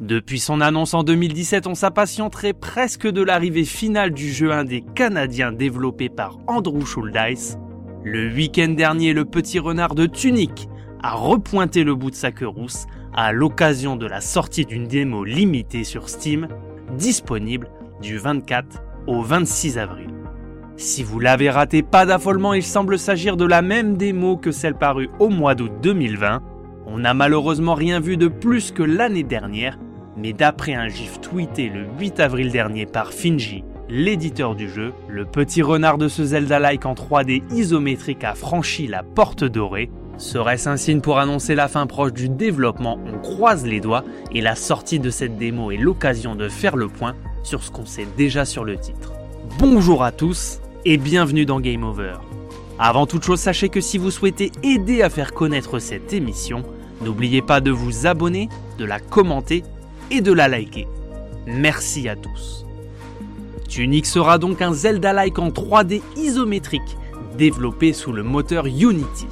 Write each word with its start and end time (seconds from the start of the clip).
Depuis 0.00 0.40
son 0.40 0.62
annonce 0.62 0.94
en 0.94 1.02
2017, 1.02 1.66
on 1.66 1.74
s'impatienterait 1.74 2.54
presque 2.54 3.06
de 3.06 3.20
l'arrivée 3.20 3.66
finale 3.66 4.12
du 4.12 4.32
jeu 4.32 4.50
indé 4.50 4.82
canadien 4.94 5.52
développé 5.52 6.08
par 6.08 6.38
Andrew 6.46 6.86
Schuldeis. 6.86 7.58
Le 8.02 8.32
week-end 8.32 8.70
dernier, 8.70 9.12
le 9.12 9.26
petit 9.26 9.58
renard 9.58 9.94
de 9.94 10.06
Tunic 10.06 10.70
a 11.02 11.12
repointé 11.12 11.84
le 11.84 11.94
bout 11.94 12.10
de 12.10 12.14
sa 12.14 12.32
queue 12.32 12.48
rousse 12.48 12.86
à 13.14 13.32
l'occasion 13.32 13.96
de 13.96 14.06
la 14.06 14.22
sortie 14.22 14.64
d'une 14.64 14.86
démo 14.86 15.22
limitée 15.22 15.84
sur 15.84 16.08
Steam, 16.08 16.48
disponible 16.96 17.68
du 18.00 18.16
24 18.16 18.82
au 19.06 19.20
26 19.20 19.76
avril. 19.76 20.08
Si 20.78 21.02
vous 21.02 21.20
l'avez 21.20 21.50
raté, 21.50 21.82
pas 21.82 22.06
d'affolement, 22.06 22.54
il 22.54 22.62
semble 22.62 22.98
s'agir 22.98 23.36
de 23.36 23.44
la 23.44 23.60
même 23.60 23.98
démo 23.98 24.38
que 24.38 24.50
celle 24.50 24.76
parue 24.76 25.10
au 25.18 25.28
mois 25.28 25.54
d'août 25.54 25.72
2020. 25.82 26.42
On 26.86 27.00
n'a 27.00 27.12
malheureusement 27.12 27.74
rien 27.74 28.00
vu 28.00 28.16
de 28.16 28.28
plus 28.28 28.72
que 28.72 28.82
l'année 28.82 29.24
dernière, 29.24 29.78
mais 30.20 30.32
d'après 30.32 30.74
un 30.74 30.88
gif 30.88 31.20
tweeté 31.20 31.68
le 31.68 31.86
8 31.98 32.20
avril 32.20 32.52
dernier 32.52 32.84
par 32.84 33.12
Finji, 33.12 33.64
l'éditeur 33.88 34.54
du 34.54 34.68
jeu, 34.68 34.92
le 35.08 35.24
petit 35.24 35.62
renard 35.62 35.98
de 35.98 36.08
ce 36.08 36.24
Zelda-like 36.24 36.84
en 36.84 36.94
3D 36.94 37.42
isométrique 37.52 38.24
a 38.24 38.34
franchi 38.34 38.86
la 38.86 39.02
porte 39.02 39.44
dorée. 39.44 39.90
Serait-ce 40.18 40.68
un 40.68 40.76
signe 40.76 41.00
pour 41.00 41.18
annoncer 41.18 41.54
la 41.54 41.68
fin 41.68 41.86
proche 41.86 42.12
du 42.12 42.28
développement 42.28 42.98
On 43.06 43.18
croise 43.18 43.64
les 43.64 43.80
doigts 43.80 44.04
et 44.32 44.42
la 44.42 44.54
sortie 44.54 44.98
de 44.98 45.08
cette 45.08 45.38
démo 45.38 45.70
est 45.70 45.78
l'occasion 45.78 46.34
de 46.34 46.48
faire 46.48 46.76
le 46.76 46.88
point 46.88 47.14
sur 47.42 47.62
ce 47.62 47.70
qu'on 47.70 47.86
sait 47.86 48.06
déjà 48.18 48.44
sur 48.44 48.64
le 48.64 48.76
titre. 48.76 49.14
Bonjour 49.58 50.04
à 50.04 50.12
tous 50.12 50.60
et 50.84 50.98
bienvenue 50.98 51.46
dans 51.46 51.60
Game 51.60 51.82
Over. 51.82 52.16
Avant 52.78 53.06
toute 53.06 53.24
chose, 53.24 53.40
sachez 53.40 53.70
que 53.70 53.80
si 53.80 53.96
vous 53.96 54.10
souhaitez 54.10 54.52
aider 54.62 55.00
à 55.00 55.08
faire 55.08 55.32
connaître 55.32 55.78
cette 55.78 56.12
émission, 56.12 56.62
n'oubliez 57.02 57.40
pas 57.40 57.62
de 57.62 57.70
vous 57.70 58.06
abonner, 58.06 58.50
de 58.78 58.84
la 58.84 59.00
commenter 59.00 59.62
et 60.10 60.20
de 60.20 60.32
la 60.32 60.48
liker. 60.48 60.86
Merci 61.46 62.08
à 62.08 62.16
tous. 62.16 62.66
Tunic 63.68 64.06
sera 64.06 64.38
donc 64.38 64.62
un 64.62 64.72
Zelda-like 64.72 65.38
en 65.38 65.50
3D 65.50 66.02
isométrique, 66.16 66.96
développé 67.38 67.92
sous 67.92 68.12
le 68.12 68.22
moteur 68.22 68.66
Unity. 68.66 69.28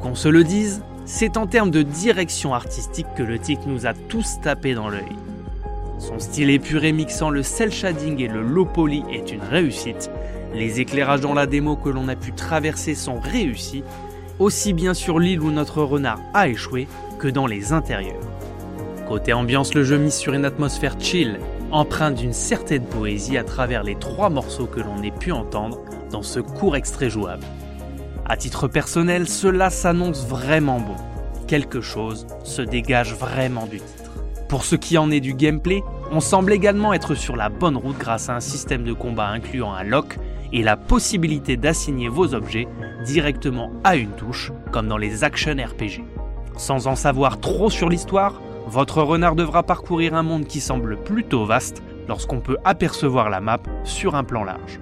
Qu'on 0.00 0.14
se 0.14 0.28
le 0.28 0.44
dise, 0.44 0.82
c'est 1.04 1.36
en 1.36 1.46
termes 1.46 1.70
de 1.70 1.82
direction 1.82 2.54
artistique 2.54 3.06
que 3.16 3.22
le 3.22 3.38
titre 3.38 3.62
nous 3.66 3.86
a 3.86 3.92
tous 3.92 4.40
tapé 4.42 4.74
dans 4.74 4.88
l'œil. 4.88 5.16
Son 5.98 6.18
style 6.18 6.48
épuré 6.48 6.92
mixant 6.92 7.28
le 7.28 7.42
cel 7.42 7.70
shading 7.70 8.20
et 8.20 8.28
le 8.28 8.42
low 8.42 8.64
poly 8.64 9.02
est 9.10 9.30
une 9.30 9.42
réussite. 9.42 10.10
Les 10.54 10.80
éclairages 10.80 11.20
dans 11.20 11.34
la 11.34 11.46
démo 11.46 11.76
que 11.76 11.90
l'on 11.90 12.08
a 12.08 12.16
pu 12.16 12.32
traverser 12.32 12.94
sont 12.94 13.20
réussis, 13.20 13.84
aussi 14.38 14.72
bien 14.72 14.94
sur 14.94 15.18
l'île 15.18 15.42
où 15.42 15.50
notre 15.50 15.82
renard 15.82 16.20
a 16.32 16.48
échoué 16.48 16.88
que 17.18 17.28
dans 17.28 17.46
les 17.46 17.72
intérieurs. 17.72 18.29
Côté 19.10 19.32
ambiance, 19.32 19.74
le 19.74 19.82
jeu 19.82 19.98
mise 19.98 20.14
sur 20.14 20.34
une 20.34 20.44
atmosphère 20.44 20.94
chill, 21.00 21.40
empreinte 21.72 22.14
d'une 22.14 22.32
certaine 22.32 22.84
poésie 22.84 23.36
à 23.36 23.42
travers 23.42 23.82
les 23.82 23.96
trois 23.96 24.30
morceaux 24.30 24.66
que 24.66 24.78
l'on 24.78 25.02
ait 25.02 25.10
pu 25.10 25.32
entendre 25.32 25.80
dans 26.12 26.22
ce 26.22 26.38
court 26.38 26.76
extrait 26.76 27.10
jouable. 27.10 27.42
À 28.24 28.36
titre 28.36 28.68
personnel, 28.68 29.26
cela 29.26 29.68
s'annonce 29.68 30.24
vraiment 30.28 30.78
bon. 30.78 30.94
Quelque 31.48 31.80
chose 31.80 32.24
se 32.44 32.62
dégage 32.62 33.12
vraiment 33.12 33.66
du 33.66 33.80
titre. 33.80 34.12
Pour 34.48 34.64
ce 34.64 34.76
qui 34.76 34.96
en 34.96 35.10
est 35.10 35.18
du 35.18 35.34
gameplay, 35.34 35.82
on 36.12 36.20
semble 36.20 36.52
également 36.52 36.92
être 36.92 37.16
sur 37.16 37.34
la 37.34 37.48
bonne 37.48 37.76
route 37.76 37.98
grâce 37.98 38.28
à 38.28 38.36
un 38.36 38.40
système 38.40 38.84
de 38.84 38.92
combat 38.92 39.26
incluant 39.26 39.72
un 39.72 39.82
lock 39.82 40.20
et 40.52 40.62
la 40.62 40.76
possibilité 40.76 41.56
d'assigner 41.56 42.06
vos 42.08 42.32
objets 42.32 42.68
directement 43.04 43.72
à 43.82 43.96
une 43.96 44.12
touche, 44.12 44.52
comme 44.70 44.86
dans 44.86 44.98
les 44.98 45.24
action 45.24 45.56
RPG. 45.56 46.04
Sans 46.56 46.86
en 46.86 46.94
savoir 46.94 47.40
trop 47.40 47.70
sur 47.70 47.88
l'histoire, 47.88 48.40
votre 48.66 49.02
renard 49.02 49.34
devra 49.34 49.62
parcourir 49.62 50.14
un 50.14 50.22
monde 50.22 50.46
qui 50.46 50.60
semble 50.60 50.96
plutôt 50.96 51.44
vaste 51.44 51.82
lorsqu'on 52.08 52.40
peut 52.40 52.58
apercevoir 52.64 53.30
la 53.30 53.40
map 53.40 53.60
sur 53.84 54.14
un 54.14 54.24
plan 54.24 54.44
large. 54.44 54.80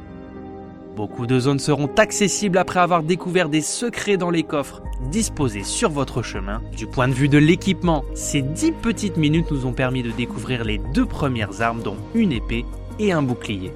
Beaucoup 0.96 1.26
de 1.26 1.38
zones 1.38 1.60
seront 1.60 1.90
accessibles 1.96 2.58
après 2.58 2.80
avoir 2.80 3.02
découvert 3.02 3.48
des 3.48 3.60
secrets 3.60 4.16
dans 4.16 4.30
les 4.30 4.42
coffres 4.42 4.82
disposés 5.10 5.62
sur 5.62 5.90
votre 5.90 6.22
chemin. 6.22 6.60
Du 6.76 6.86
point 6.86 7.06
de 7.06 7.12
vue 7.12 7.28
de 7.28 7.38
l'équipement, 7.38 8.04
ces 8.14 8.42
10 8.42 8.72
petites 8.72 9.16
minutes 9.16 9.50
nous 9.52 9.64
ont 9.64 9.72
permis 9.72 10.02
de 10.02 10.10
découvrir 10.10 10.64
les 10.64 10.78
deux 10.78 11.06
premières 11.06 11.62
armes 11.62 11.82
dont 11.82 11.96
une 12.14 12.32
épée 12.32 12.64
et 12.98 13.12
un 13.12 13.22
bouclier. 13.22 13.72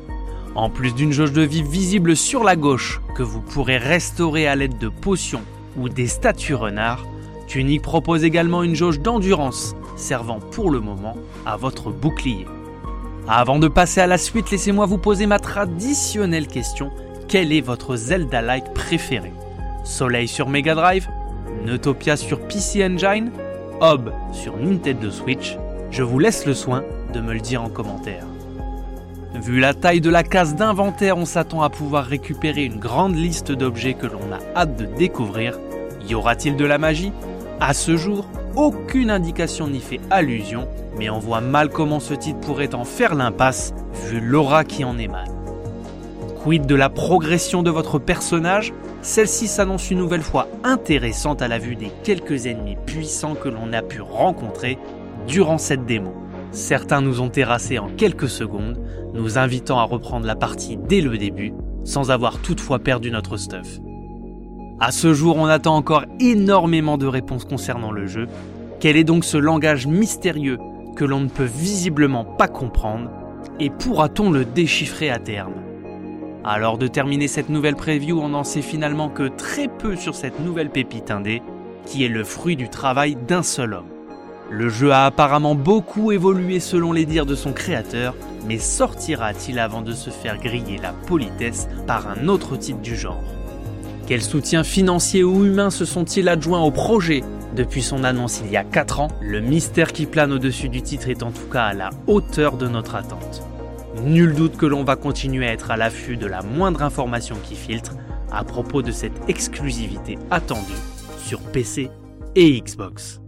En 0.55 0.69
plus 0.69 0.95
d'une 0.95 1.13
jauge 1.13 1.33
de 1.33 1.43
vie 1.43 1.63
visible 1.63 2.17
sur 2.17 2.43
la 2.43 2.57
gauche 2.57 3.01
que 3.15 3.23
vous 3.23 3.41
pourrez 3.41 3.79
restaurer 3.79 4.49
à 4.49 4.57
l'aide 4.57 4.79
de 4.79 4.89
potions 4.89 5.43
ou 5.77 5.89
des 5.89 6.09
statues 6.09 6.55
renards, 6.55 7.07
Tunic 7.47 7.83
propose 7.83 8.25
également 8.25 8.63
une 8.63 8.75
jauge 8.75 9.01
d'endurance 9.01 9.77
servant 9.97 10.39
pour 10.41 10.71
le 10.71 10.81
moment 10.81 11.17
à 11.47 11.57
votre 11.57 11.91
bouclier. 11.91 12.47
Avant 13.29 13.59
de 13.59 13.69
passer 13.69 14.01
à 14.01 14.07
la 14.07 14.19
suite, 14.19 14.51
laissez-moi 14.51 14.87
vous 14.87 14.99
poser 14.99 15.27
ma 15.27 15.39
traditionnelle 15.39 16.47
question 16.47 16.91
quel 17.33 17.51
est 17.51 17.63
votre 17.63 17.97
Zelda-like 17.97 18.75
préféré? 18.75 19.33
Soleil 19.85 20.29
sur 20.29 20.51
Mega 20.51 20.75
Drive 20.75 21.09
Neutopia 21.65 22.19
sur 22.19 22.39
PC 22.41 22.85
Engine 22.85 23.31
Hob 23.81 24.13
sur 24.33 24.59
Nintendo 24.59 25.11
Switch 25.11 25.57
Je 25.91 26.03
vous 26.03 26.19
laisse 26.19 26.45
le 26.45 26.53
soin 26.53 26.85
de 27.15 27.21
me 27.23 27.33
le 27.33 27.41
dire 27.41 27.63
en 27.63 27.71
commentaire. 27.71 28.27
Vu 29.35 29.61
la 29.61 29.73
taille 29.73 30.03
de 30.03 30.11
la 30.11 30.23
case 30.23 30.57
d'inventaire, 30.57 31.17
on 31.17 31.25
s'attend 31.25 31.63
à 31.63 31.71
pouvoir 31.71 32.05
récupérer 32.05 32.65
une 32.65 32.79
grande 32.79 33.17
liste 33.17 33.51
d'objets 33.51 33.95
que 33.95 34.07
l'on 34.07 34.31
a 34.31 34.41
hâte 34.55 34.77
de 34.77 34.85
découvrir. 34.85 35.59
Y 36.07 36.15
aura-t-il 36.15 36.55
de 36.55 36.67
la 36.67 36.77
magie? 36.77 37.13
À 37.61 37.73
ce 37.73 37.97
jour, 37.97 38.27
aucune 38.57 39.11
indication 39.11 39.69
n'y 39.69 39.81
fait 39.81 40.01
allusion, 40.11 40.69
mais 40.99 41.11
on 41.11 41.19
voit 41.19 41.41
mal 41.41 41.69
comment 41.69 42.01
ce 42.01 42.15
titre 42.15 42.41
pourrait 42.41 42.75
en 42.75 42.85
faire 42.85 43.15
l'impasse 43.15 43.75
vu 44.09 44.21
l'aura 44.21 44.65
qui 44.65 44.85
en 44.85 44.99
émane. 44.99 45.31
Quid 46.43 46.67
de 46.67 46.75
la 46.75 46.89
progression 46.89 47.63
de 47.63 47.71
votre 47.71 47.99
personnage? 47.99 48.73
Celle-ci 49.01 49.47
s'annonce 49.47 49.91
une 49.91 49.99
nouvelle 49.99 50.23
fois 50.23 50.49
intéressante 50.65 51.41
à 51.41 51.49
la 51.49 51.59
vue 51.59 51.77
des 51.77 51.91
quelques 52.03 52.47
ennemis 52.47 52.77
puissants 52.87 53.35
que 53.35 53.49
l'on 53.49 53.73
a 53.73 53.83
pu 53.83 54.01
rencontrer 54.01 54.79
durant 55.27 55.59
cette 55.59 55.87
démo. 55.87 56.13
Certains 56.51 57.01
nous 57.01 57.21
ont 57.21 57.31
terrassés 57.31 57.79
en 57.79 57.89
quelques 57.89 58.29
secondes, 58.29 58.79
nous 59.15 59.39
invitant 59.39 59.79
à 59.79 59.85
reprendre 59.85 60.27
la 60.27 60.37
partie 60.37 60.77
dès 60.77 61.01
le 61.01 61.17
début, 61.17 61.53
sans 61.85 62.11
avoir 62.11 62.41
toutefois 62.43 62.79
perdu 62.79 63.11
notre 63.11 63.37
stuff. 63.37 63.81
À 64.85 64.91
ce 64.91 65.15
jour, 65.15 65.37
on 65.37 65.47
attend 65.47 65.77
encore 65.77 66.07
énormément 66.19 66.99
de 66.99 67.07
réponses 67.07 67.45
concernant 67.45 67.93
le 67.93 68.09
jeu. 68.09 68.27
Quel 68.81 68.97
est 68.97 69.05
donc 69.05 69.25
ce 69.25 69.37
langage 69.37 69.87
mystérieux 69.87 70.59
que 70.97 71.05
l'on 71.05 71.21
ne 71.21 71.29
peut 71.29 71.45
visiblement 71.45 72.25
pas 72.25 72.49
comprendre 72.49 73.09
Et 73.61 73.71
pourra-t-on 73.71 74.33
le 74.33 74.45
déchiffrer 74.45 75.09
à 75.09 75.21
terme? 75.21 75.53
Alors 76.43 76.79
de 76.79 76.89
terminer 76.89 77.29
cette 77.29 77.49
nouvelle 77.49 77.77
preview, 77.77 78.21
on 78.21 78.31
n'en 78.31 78.43
sait 78.43 78.61
finalement 78.61 79.09
que 79.09 79.29
très 79.29 79.69
peu 79.69 79.95
sur 79.95 80.17
cette 80.17 80.41
nouvelle 80.41 80.71
pépite 80.71 81.13
indé, 81.13 81.43
qui 81.87 82.05
est 82.05 82.09
le 82.09 82.25
fruit 82.25 82.57
du 82.57 82.69
travail 82.69 83.15
d'un 83.15 83.45
seul 83.45 83.75
homme. 83.75 83.87
Le 84.51 84.69
jeu 84.69 84.91
a 84.91 85.07
apparemment 85.07 85.55
beaucoup 85.55 86.11
évolué 86.11 86.59
selon 86.59 86.93
les 86.93 87.07
dires 87.07 87.25
de 87.25 87.37
son 87.37 87.53
créateur, 87.53 88.17
mais 88.49 88.59
sortira-t-il 88.59 89.61
avant 89.61 89.83
de 89.83 89.93
se 89.93 90.11
faire 90.11 90.39
griller 90.39 90.79
la 90.83 90.93
politesse 90.93 91.69
par 91.87 92.09
un 92.09 92.27
autre 92.27 92.57
titre 92.57 92.81
du 92.81 92.97
genre? 92.97 93.23
Quels 94.07 94.23
soutiens 94.23 94.65
financiers 94.65 95.23
ou 95.23 95.45
humains 95.45 95.71
se 95.71 95.85
sont-ils 95.85 96.29
adjoints 96.29 96.61
au 96.61 96.71
projet 96.71 97.23
depuis 97.55 97.83
son 97.83 98.03
annonce 98.03 98.41
il 98.45 98.51
y 98.51 98.57
a 98.57 98.65
4 98.65 99.01
ans 99.01 99.09
Le 99.21 99.41
mystère 99.41 99.93
qui 99.93 100.07
plane 100.07 100.33
au-dessus 100.33 100.69
du 100.69 100.83
titre 100.83 101.09
est 101.09 101.23
en 101.23 101.31
tout 101.31 101.47
cas 101.53 101.67
à 101.67 101.73
la 101.73 101.91
hauteur 102.07 102.57
de 102.57 102.67
notre 102.67 102.97
attente. 102.97 103.43
Nul 104.05 104.35
doute 104.35 104.57
que 104.57 104.67
l'on 104.67 104.85
va 104.85 104.97
continuer 104.97 105.47
à 105.47 105.53
être 105.53 105.71
à 105.71 105.77
l'affût 105.77 106.17
de 106.17 106.27
la 106.27 106.43
moindre 106.43 106.83
information 106.83 107.37
qui 107.45 107.55
filtre 107.55 107.95
à 108.33 108.43
propos 108.43 108.83
de 108.83 108.91
cette 108.91 109.29
exclusivité 109.29 110.19
attendue 110.31 110.73
sur 111.19 111.41
PC 111.41 111.91
et 112.35 112.61
Xbox. 112.61 113.21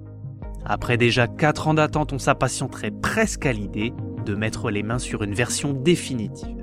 Après 0.65 0.97
déjà 0.97 1.29
4 1.29 1.69
ans 1.69 1.75
d'attente, 1.75 2.13
on 2.13 2.19
s'impatienterait 2.19 2.91
presque 2.91 3.47
à 3.47 3.53
l'idée 3.53 3.93
de 4.25 4.35
mettre 4.35 4.71
les 4.71 4.83
mains 4.83 4.99
sur 4.99 5.23
une 5.23 5.35
version 5.35 5.73
définitive. 5.73 6.57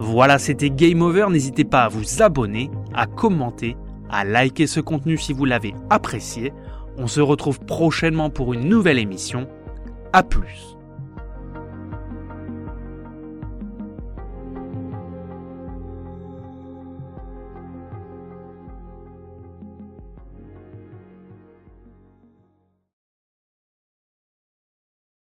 Voilà, 0.00 0.38
c'était 0.38 0.70
Game 0.70 1.02
Over, 1.02 1.26
n'hésitez 1.30 1.64
pas 1.64 1.82
à 1.82 1.88
vous 1.88 2.22
abonner, 2.22 2.70
à 2.98 3.06
commenter, 3.06 3.76
à 4.10 4.24
liker 4.24 4.66
ce 4.66 4.80
contenu 4.80 5.16
si 5.16 5.32
vous 5.32 5.44
l'avez 5.44 5.72
apprécié. 5.88 6.52
On 6.98 7.06
se 7.06 7.20
retrouve 7.20 7.60
prochainement 7.60 8.28
pour 8.28 8.52
une 8.52 8.68
nouvelle 8.68 8.98
émission. 8.98 9.48
A 10.12 10.24
plus 10.24 10.77